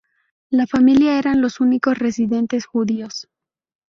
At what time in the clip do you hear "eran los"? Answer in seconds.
1.19-1.59